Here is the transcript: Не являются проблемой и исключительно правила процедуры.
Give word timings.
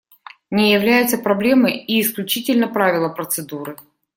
Не 0.49 0.71
являются 0.73 1.19
проблемой 1.19 1.77
и 1.77 2.01
исключительно 2.01 2.67
правила 2.67 3.09
процедуры. 3.09 3.75